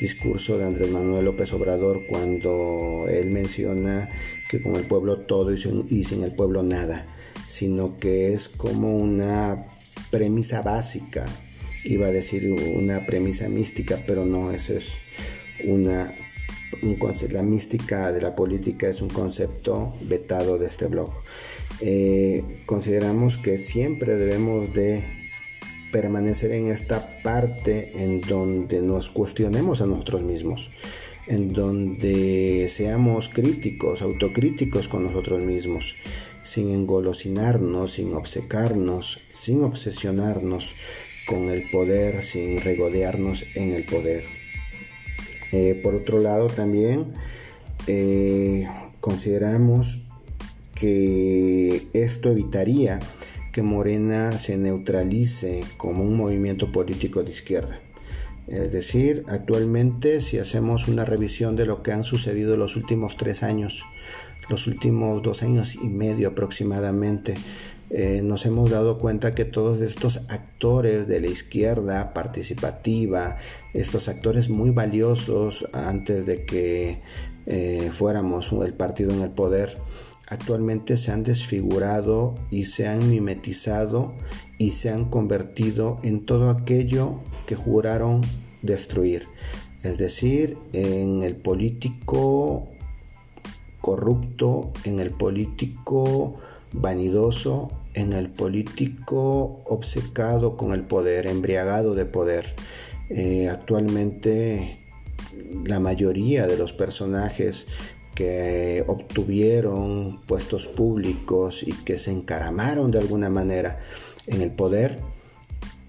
discurso 0.01 0.57
de 0.57 0.65
Andrés 0.65 0.91
Manuel 0.91 1.27
López 1.27 1.53
Obrador 1.53 2.07
cuando 2.07 3.05
él 3.11 3.31
menciona 3.31 4.09
que 4.49 4.63
con 4.63 4.77
el 4.77 4.87
pueblo 4.87 5.19
todo 5.19 5.53
y 5.53 6.05
sin 6.05 6.23
el 6.23 6.35
pueblo 6.35 6.63
nada 6.63 7.07
sino 7.49 7.99
que 7.99 8.33
es 8.33 8.49
como 8.49 8.97
una 8.97 9.67
premisa 10.11 10.63
básica 10.63 11.27
iba 11.85 12.07
a 12.07 12.11
decir 12.11 12.51
una 12.75 13.05
premisa 13.05 13.49
mística, 13.49 14.03
pero 14.07 14.25
no, 14.25 14.53
eso 14.53 14.75
es 14.75 14.95
una 15.65 16.15
un 16.81 16.97
concepto, 16.97 17.37
la 17.37 17.43
mística 17.43 18.13
de 18.13 18.21
la 18.21 18.35
política 18.35 18.89
es 18.89 19.03
un 19.03 19.09
concepto 19.09 19.95
vetado 20.03 20.59
de 20.59 20.67
este 20.67 20.87
blog. 20.87 21.13
Eh, 21.85 22.45
consideramos 22.65 23.39
que 23.39 23.59
siempre 23.59 24.15
debemos 24.15 24.73
de 24.73 25.03
permanecer 25.91 26.53
en 26.53 26.69
esta 26.69 27.21
parte 27.25 27.91
en 27.97 28.21
donde 28.21 28.81
nos 28.83 29.11
cuestionemos 29.11 29.83
a 29.83 29.87
nosotros 29.87 30.23
mismos, 30.23 30.71
en 31.27 31.53
donde 31.53 32.69
seamos 32.71 33.29
críticos, 33.29 34.01
autocríticos 34.01 34.87
con 34.87 35.03
nosotros 35.03 35.41
mismos, 35.41 35.97
sin 36.45 36.71
engolosinarnos, 36.71 37.95
sin 37.95 38.15
obcecarnos, 38.15 39.21
sin 39.33 39.65
obsesionarnos 39.65 40.77
con 41.27 41.51
el 41.51 41.69
poder, 41.69 42.23
sin 42.23 42.61
regodearnos 42.61 43.45
en 43.57 43.73
el 43.73 43.85
poder. 43.85 44.23
Eh, 45.51 45.81
por 45.83 45.97
otro 45.97 46.21
lado, 46.21 46.47
también 46.47 47.13
eh, 47.89 48.69
consideramos 49.01 50.07
que 50.83 51.87
esto 51.93 52.33
evitaría 52.33 52.99
que 53.53 53.63
Morena 53.63 54.37
se 54.37 54.57
neutralice 54.57 55.63
como 55.77 56.03
un 56.03 56.17
movimiento 56.17 56.73
político 56.73 57.23
de 57.23 57.31
izquierda. 57.31 57.79
Es 58.49 58.73
decir, 58.73 59.25
actualmente 59.29 60.21
si 60.21 60.39
hacemos 60.39 60.89
una 60.89 61.05
revisión 61.05 61.55
de 61.55 61.67
lo 61.67 61.85
que 61.85 61.93
han 61.93 62.03
sucedido 62.03 62.57
los 62.57 62.75
últimos 62.75 63.17
tres 63.17 63.45
años, 63.45 63.85
los 64.49 64.67
últimos 64.67 65.23
dos 65.23 65.45
años 65.45 65.77
y 65.77 65.87
medio 65.87 66.31
aproximadamente, 66.31 67.37
eh, 67.91 68.21
nos 68.25 68.45
hemos 68.45 68.69
dado 68.69 68.99
cuenta 68.99 69.37
que 69.37 69.45
todos 69.45 69.81
estos 69.83 70.29
actores 70.31 71.07
de 71.07 71.21
la 71.21 71.29
izquierda 71.29 72.13
participativa, 72.13 73.37
estos 73.73 74.09
actores 74.09 74.49
muy 74.49 74.71
valiosos 74.71 75.69
antes 75.73 76.27
de 76.27 76.45
que 76.45 77.03
eh, 77.47 77.91
fuéramos 77.93 78.51
el 78.65 78.75
partido 78.75 79.13
en 79.13 79.23
el 79.23 79.31
poder, 79.31 79.79
actualmente 80.29 80.97
se 80.97 81.13
han 81.13 81.23
desfigurado 81.23 82.35
y 82.51 82.65
se 82.65 82.87
han 82.89 83.11
mimetizado 83.11 84.15
y 84.59 84.73
se 84.73 84.91
han 84.91 85.07
convertido 85.07 85.97
en 86.03 86.25
todo 86.25 86.51
aquello 86.51 87.21
que 87.47 87.55
juraron 87.55 88.23
destruir. 88.63 89.29
Es 89.83 89.99
decir, 89.99 90.59
en 90.73 91.23
el 91.23 91.37
político 91.37 92.69
corrupto, 93.81 94.73
en 94.85 95.01
el 95.01 95.11
político 95.11 96.37
vanidoso, 96.73 97.71
en 97.95 98.13
el 98.13 98.31
político 98.31 99.63
obcecado 99.67 100.57
con 100.57 100.73
el 100.73 100.85
poder, 100.85 101.27
embriagado 101.27 101.95
de 101.95 102.07
poder. 102.07 102.55
Eh, 103.11 103.49
actualmente 103.49 104.79
la 105.67 105.81
mayoría 105.81 106.47
de 106.47 106.57
los 106.57 106.73
personajes 106.73 107.67
que 108.15 108.85
obtuvieron 108.87 110.21
puestos 110.27 110.69
públicos 110.69 111.63
y 111.63 111.73
que 111.73 111.99
se 111.99 112.13
encaramaron 112.13 112.91
de 112.91 112.99
alguna 112.99 113.31
manera 113.31 113.81
en 114.27 114.43
el 114.43 114.53
poder 114.53 115.01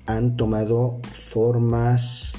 han 0.06 0.36
tomado 0.38 1.00
formas 1.12 2.34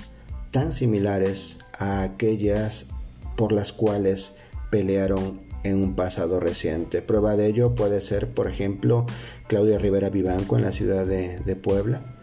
tan 0.51 0.73
similares 0.73 1.59
a 1.79 2.03
aquellas 2.03 2.89
por 3.37 3.53
las 3.53 3.73
cuales 3.73 4.37
pelearon 4.71 5.41
en 5.65 5.83
un 5.83 5.97
pasado 5.97 6.41
reciente. 6.41 7.03
Prueba 7.03 7.37
de 7.37 7.47
ello 7.47 7.75
puede 7.75 8.01
ser, 8.01 8.29
por 8.29 8.49
ejemplo, 8.49 9.07
Claudia 9.49 9.79
Rivera 9.79 10.11
Vivanco 10.11 10.57
en 10.57 10.63
la 10.63 10.73
ciudad 10.73 11.07
de, 11.07 11.57
Puebla, 11.57 12.17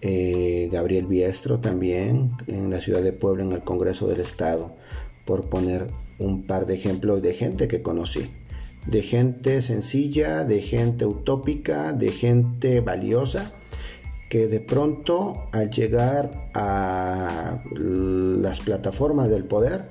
eh, 0.00 0.68
Gabriel 0.72 1.06
Biestro 1.06 1.60
también 1.60 2.32
en 2.46 2.70
la 2.70 2.80
ciudad 2.80 3.02
de 3.02 3.12
Puebla 3.12 3.44
en 3.44 3.52
el 3.52 3.62
Congreso 3.62 4.08
del 4.08 4.20
Estado, 4.20 4.74
por 5.28 5.50
poner 5.50 5.90
un 6.18 6.44
par 6.44 6.64
de 6.64 6.74
ejemplos 6.74 7.20
de 7.20 7.34
gente 7.34 7.68
que 7.68 7.82
conocí. 7.82 8.30
De 8.86 9.02
gente 9.02 9.60
sencilla, 9.60 10.44
de 10.44 10.62
gente 10.62 11.04
utópica, 11.04 11.92
de 11.92 12.10
gente 12.10 12.80
valiosa, 12.80 13.52
que 14.30 14.46
de 14.46 14.60
pronto 14.60 15.50
al 15.52 15.70
llegar 15.70 16.48
a 16.54 17.62
las 17.74 18.60
plataformas 18.60 19.28
del 19.28 19.44
poder, 19.44 19.86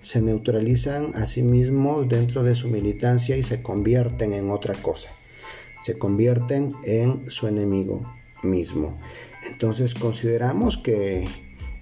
se 0.00 0.22
neutralizan 0.22 1.14
a 1.14 1.24
sí 1.24 1.44
mismos 1.44 2.08
dentro 2.08 2.42
de 2.42 2.56
su 2.56 2.68
militancia 2.68 3.36
y 3.36 3.44
se 3.44 3.62
convierten 3.62 4.32
en 4.32 4.50
otra 4.50 4.74
cosa. 4.74 5.10
Se 5.82 5.98
convierten 5.98 6.72
en 6.82 7.30
su 7.30 7.46
enemigo 7.46 8.12
mismo. 8.42 8.98
Entonces 9.48 9.94
consideramos 9.94 10.78
que 10.78 11.28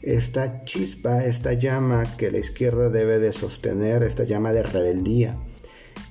esta 0.09 0.65
chispa, 0.65 1.23
esta 1.27 1.53
llama 1.53 2.17
que 2.17 2.31
la 2.31 2.39
izquierda 2.39 2.89
debe 2.89 3.19
de 3.19 3.31
sostener, 3.31 4.03
esta 4.03 4.25
llama 4.25 4.55
de 4.55 4.63
rebeldía, 4.63 5.39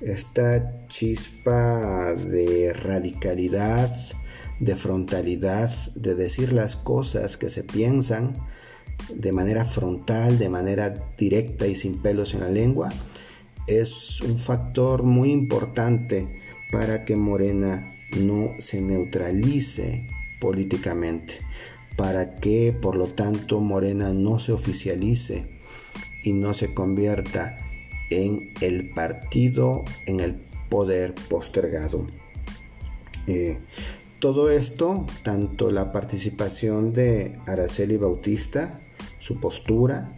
esta 0.00 0.86
chispa 0.86 2.14
de 2.14 2.72
radicalidad, 2.72 3.90
de 4.60 4.76
frontalidad, 4.76 5.70
de 5.96 6.14
decir 6.14 6.52
las 6.52 6.76
cosas 6.76 7.36
que 7.36 7.50
se 7.50 7.64
piensan 7.64 8.36
de 9.12 9.32
manera 9.32 9.64
frontal, 9.64 10.38
de 10.38 10.48
manera 10.48 11.10
directa 11.18 11.66
y 11.66 11.74
sin 11.74 12.00
pelos 12.00 12.34
en 12.34 12.40
la 12.40 12.50
lengua, 12.50 12.92
es 13.66 14.20
un 14.20 14.38
factor 14.38 15.02
muy 15.02 15.32
importante 15.32 16.40
para 16.70 17.04
que 17.04 17.16
Morena 17.16 17.92
no 18.16 18.54
se 18.60 18.80
neutralice 18.80 20.06
políticamente 20.40 21.40
para 21.98 22.36
que 22.36 22.72
por 22.80 22.94
lo 22.94 23.08
tanto 23.08 23.58
Morena 23.58 24.12
no 24.12 24.38
se 24.38 24.52
oficialice 24.52 25.46
y 26.22 26.32
no 26.32 26.54
se 26.54 26.72
convierta 26.72 27.58
en 28.08 28.52
el 28.60 28.88
partido, 28.90 29.84
en 30.06 30.20
el 30.20 30.36
poder 30.70 31.16
postergado. 31.28 32.06
Eh, 33.26 33.58
todo 34.20 34.48
esto, 34.48 35.06
tanto 35.24 35.72
la 35.72 35.90
participación 35.90 36.92
de 36.92 37.36
Araceli 37.46 37.96
Bautista, 37.96 38.80
su 39.18 39.40
postura, 39.40 40.14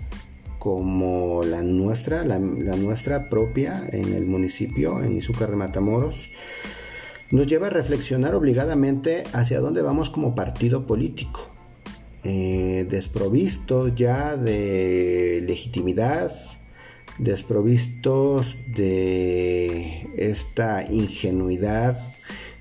como 0.59 1.45
la 1.45 1.63
nuestra, 1.63 2.27
la, 2.27 2.39
la, 2.39 2.77
nuestra 2.77 3.31
propia 3.31 3.89
en 3.91 4.13
el 4.13 4.27
municipio, 4.27 5.03
en 5.03 5.17
Izúcar 5.17 5.49
de 5.49 5.57
Matamoros, 5.57 6.31
nos 7.31 7.47
lleva 7.47 7.69
a 7.69 7.71
reflexionar 7.71 8.35
obligadamente 8.35 9.25
hacia 9.33 9.61
dónde 9.61 9.81
vamos 9.81 10.11
como 10.11 10.35
partido 10.35 10.87
político 10.87 11.51
eh, 12.25 12.87
desprovistos 12.91 13.95
ya 13.95 14.37
de 14.37 15.43
legitimidad, 15.47 16.33
desprovistos 17.19 18.57
de 18.67 20.09
esta 20.17 20.85
ingenuidad 20.91 21.99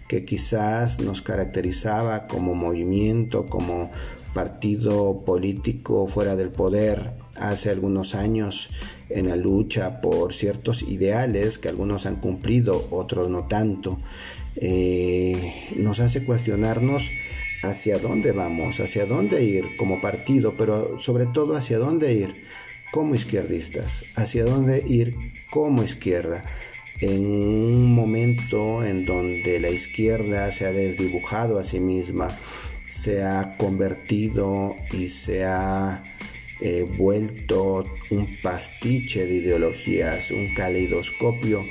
que 0.08 0.26
quizás 0.26 1.00
nos 1.00 1.22
caracterizaba 1.22 2.28
como 2.28 2.56
movimiento, 2.56 3.48
como 3.48 3.92
partido 4.34 5.24
político 5.26 6.08
fuera 6.08 6.36
del 6.36 6.50
poder 6.50 7.12
hace 7.36 7.70
algunos 7.70 8.16
años 8.16 8.70
en 9.10 9.28
la 9.28 9.36
lucha 9.36 10.02
por 10.02 10.34
ciertos 10.34 10.84
ideales 10.84 11.58
que 11.58 11.70
algunos 11.70 12.06
han 12.06 12.18
cumplido, 12.18 12.88
otros 12.92 13.30
no 13.30 13.48
tanto, 13.48 14.00
eh, 14.56 15.70
nos 15.76 16.00
hace 16.00 16.26
cuestionarnos 16.26 17.10
hacia 17.64 17.98
dónde 17.98 18.32
vamos, 18.32 18.80
hacia 18.80 19.06
dónde 19.06 19.44
ir 19.44 19.76
como 19.78 20.02
partido, 20.02 20.54
pero 20.56 21.00
sobre 21.00 21.26
todo 21.26 21.56
hacia 21.56 21.80
dónde 21.80 22.14
ir 22.14 22.44
como 22.92 23.16
izquierdistas, 23.16 24.06
hacia 24.16 24.46
dónde 24.46 24.84
ir 24.88 25.16
como 25.50 25.84
izquierda. 25.84 26.46
En 27.02 27.26
un 27.26 27.94
momento 27.94 28.84
en 28.84 29.06
donde 29.06 29.60
la 29.60 29.70
izquierda 29.70 30.52
se 30.52 30.66
ha 30.66 30.74
desdibujado 30.74 31.58
a 31.58 31.64
sí 31.64 31.80
misma, 31.80 32.38
se 32.90 33.24
ha 33.24 33.56
convertido 33.58 34.76
y 34.92 35.08
se 35.08 35.46
ha 35.46 36.04
eh, 36.60 36.86
vuelto 36.98 37.86
un 38.10 38.38
pastiche 38.42 39.26
de 39.26 39.36
ideologías, 39.36 40.32
un 40.32 40.54
caleidoscopio 40.54 41.66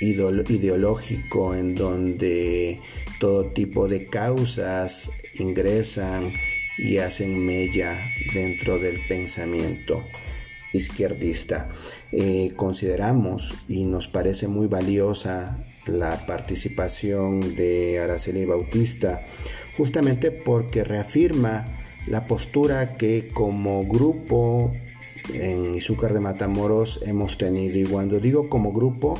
ideológico 0.00 1.54
en 1.54 1.74
donde 1.74 2.80
todo 3.18 3.46
tipo 3.52 3.88
de 3.88 4.06
causas 4.06 5.10
ingresan 5.34 6.32
y 6.78 6.98
hacen 6.98 7.44
mella 7.44 7.96
dentro 8.34 8.78
del 8.78 9.00
pensamiento 9.06 10.04
izquierdista. 10.72 11.68
Eh, 12.12 12.52
consideramos 12.56 13.54
y 13.68 13.84
nos 13.84 14.08
parece 14.08 14.48
muy 14.48 14.66
valiosa 14.66 15.64
la 15.86 16.26
participación 16.26 17.56
de 17.56 17.98
Araceli 18.00 18.44
Bautista, 18.44 19.22
justamente 19.76 20.30
porque 20.30 20.84
reafirma 20.84 21.66
la 22.06 22.26
postura 22.26 22.96
que 22.96 23.28
como 23.28 23.84
grupo 23.86 24.72
en 25.34 25.74
Izúcar 25.74 26.12
de 26.14 26.20
Matamoros 26.20 27.00
hemos 27.06 27.38
tenido. 27.38 27.78
Y 27.78 27.84
cuando 27.84 28.18
digo 28.18 28.48
como 28.48 28.72
grupo, 28.72 29.18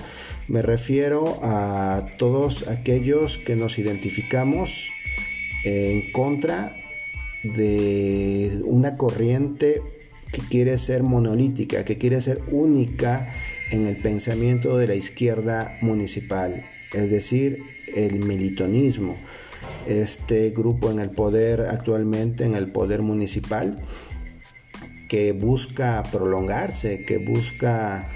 me 0.48 0.62
refiero 0.62 1.38
a 1.42 2.06
todos 2.18 2.68
aquellos 2.68 3.38
que 3.38 3.56
nos 3.56 3.78
identificamos 3.78 4.90
en 5.64 6.12
contra 6.12 6.76
de 7.42 8.60
una 8.64 8.96
corriente 8.96 9.82
que 10.32 10.40
quiere 10.42 10.78
ser 10.78 11.02
monolítica, 11.02 11.84
que 11.84 11.98
quiere 11.98 12.20
ser 12.20 12.40
única 12.50 13.34
en 13.70 13.86
el 13.86 13.96
pensamiento 13.96 14.76
de 14.76 14.86
la 14.86 14.94
izquierda 14.94 15.76
municipal, 15.80 16.64
es 16.92 17.10
decir, 17.10 17.62
el 17.94 18.20
militonismo. 18.20 19.16
este 19.86 20.50
grupo 20.50 20.90
en 20.90 20.98
el 20.98 21.10
poder 21.10 21.62
actualmente, 21.62 22.44
en 22.44 22.54
el 22.54 22.72
poder 22.72 23.00
municipal, 23.02 23.80
que 25.08 25.32
busca 25.32 26.02
prolongarse, 26.10 27.04
que 27.04 27.18
busca 27.18 28.08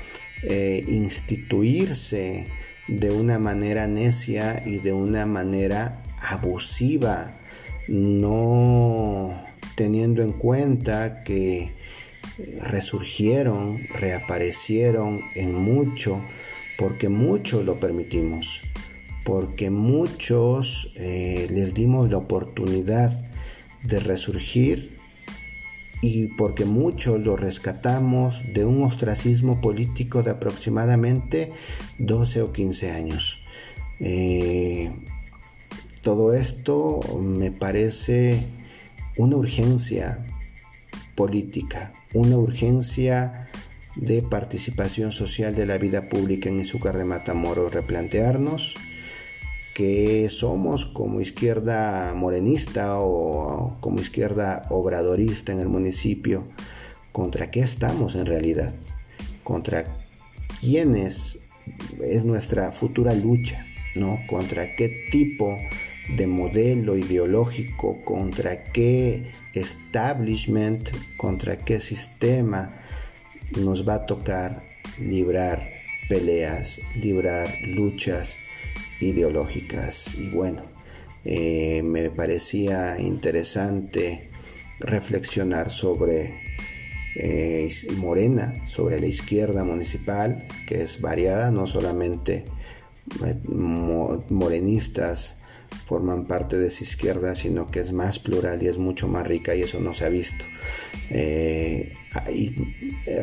eh, 0.43 0.85
instituirse 0.89 2.47
de 2.89 3.11
una 3.11 3.39
manera 3.39 3.87
necia 3.87 4.63
y 4.67 4.79
de 4.79 4.93
una 4.93 5.27
manera 5.27 6.03
abusiva, 6.23 7.39
no 7.89 9.47
teniendo 9.77 10.23
en 10.23 10.33
cuenta 10.33 11.23
que 11.23 11.73
resurgieron, 12.61 13.87
reaparecieron 13.89 15.23
en 15.35 15.55
mucho, 15.55 16.23
porque 16.79 17.09
mucho 17.09 17.63
lo 17.63 17.81
permitimos, 17.81 18.63
porque 19.25 19.71
muchos 19.71 20.93
eh, 20.97 21.47
les 21.51 21.75
dimos 21.75 22.11
la 22.11 22.19
oportunidad 22.19 23.13
de 23.83 24.01
resurgir 24.01 24.97
y 26.03 26.29
porque 26.29 26.65
muchos 26.65 27.21
lo 27.21 27.37
rescatamos 27.37 28.43
de 28.53 28.65
un 28.65 28.83
ostracismo 28.83 29.61
político 29.61 30.23
de 30.23 30.33
aproximadamente 30.33 31.53
12 31.99 32.43
o 32.43 32.53
15 32.53 32.91
años. 32.91 33.45
Eh, 33.99 34.93
todo 36.07 36.35
esto 36.35 37.01
me 37.21 37.51
parece 37.51 38.47
una 39.17 39.35
urgencia 39.35 40.25
política, 41.17 41.95
una 42.15 42.39
urgencia 42.39 43.49
de 43.97 44.23
participación 44.23 45.11
social 45.11 45.57
de 45.57 45.67
la 45.67 45.79
vida 45.79 46.09
pública 46.09 46.49
en 46.49 46.61
Izúcar 46.61 46.97
de 46.97 47.05
Matamoros, 47.05 47.75
replantearnos 47.75 48.77
que 49.75 50.29
somos 50.31 50.87
como 50.87 51.21
izquierda 51.21 52.15
morenista 52.15 53.01
o 53.01 53.77
como 53.81 54.01
izquierda 54.01 54.69
obradorista 54.71 55.51
en 55.51 55.59
el 55.59 55.69
municipio, 55.69 56.47
contra 57.11 57.51
qué 57.51 57.63
estamos 57.63 58.15
en 58.15 58.27
realidad, 58.27 58.73
contra 59.43 59.87
quiénes 60.61 61.41
es 62.01 62.25
nuestra 62.25 62.71
futura 62.71 63.13
lucha, 63.13 63.67
¿no? 63.97 64.21
Contra 64.29 64.77
qué 64.77 65.09
tipo 65.11 65.59
de 66.09 66.27
modelo 66.27 66.97
ideológico, 66.97 68.01
contra 68.05 68.65
qué 68.65 69.33
establishment, 69.55 70.91
contra 71.17 71.59
qué 71.59 71.81
sistema 71.81 72.81
nos 73.59 73.87
va 73.89 73.95
a 73.95 74.07
tocar 74.07 74.63
librar 74.99 75.69
peleas, 76.09 76.81
librar 76.97 77.53
luchas 77.67 78.39
ideológicas. 79.01 80.15
Y 80.15 80.31
bueno, 80.31 80.63
eh, 81.25 81.83
me 81.83 82.11
parecía 82.11 82.99
interesante 83.01 84.31
reflexionar 84.79 85.71
sobre 85.71 86.47
eh, 87.17 87.69
Morena, 87.97 88.63
sobre 88.67 89.01
la 89.01 89.07
izquierda 89.07 89.65
municipal, 89.65 90.47
que 90.67 90.83
es 90.83 91.01
variada, 91.01 91.51
no 91.51 91.67
solamente 91.67 92.45
eh, 93.25 93.37
morenistas 94.29 95.39
forman 95.87 96.27
parte 96.27 96.57
de 96.57 96.69
esa 96.69 96.85
izquierda, 96.85 97.35
sino 97.35 97.71
que 97.71 97.81
es 97.81 97.93
más 97.93 98.19
plural 98.19 98.63
y 98.63 98.69
es 98.69 98.79
mucho 98.79 99.09
más 99.09 99.27
rica 99.27 99.55
y 99.55 99.63
eso 99.63 99.81
no 99.81 99.93
se 99.93 100.05
ha 100.05 100.09
visto. 100.09 100.45
y 101.11 102.55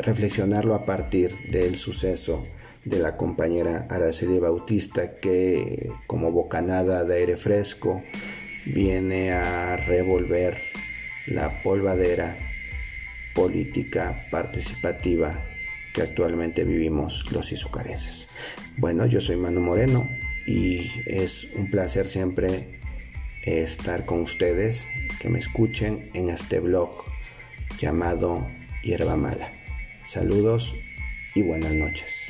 reflexionarlo 0.02 0.76
a 0.76 0.86
partir 0.86 1.50
del 1.52 1.76
suceso 1.76 2.46
de 2.86 3.00
la 3.00 3.18
compañera 3.18 3.88
Araceli 3.90 4.40
Bautista 4.40 5.20
que 5.20 5.90
como 6.08 6.32
bocanada 6.32 7.04
de 7.06 7.16
aire 7.16 7.38
fresco 7.38 8.04
viene 8.66 9.32
a 9.32 9.78
revolver 9.78 10.58
la 11.28 11.64
polvadera 11.64 12.38
política 13.34 14.28
participativa 14.32 15.44
que 15.94 16.02
actualmente 16.02 16.64
vivimos 16.64 17.32
los 17.32 17.52
izucarenses. 17.52 18.30
Bueno, 18.78 19.06
yo 19.06 19.22
soy 19.22 19.38
Manu 19.38 19.62
Moreno 19.62 20.10
y 20.46 20.92
es 21.06 21.50
un 21.56 21.70
placer 21.70 22.08
siempre 22.08 22.80
estar 23.44 24.06
con 24.06 24.22
ustedes, 24.22 24.88
que 25.20 25.30
me 25.30 25.40
escuchen 25.40 26.10
en 26.14 26.30
este 26.30 26.60
blog 26.60 26.92
llamado 27.80 28.50
Hierba 28.82 29.18
Mala. 29.18 29.52
Saludos 30.06 30.76
y 31.36 31.44
buenas 31.44 31.74
noches. 31.74 32.30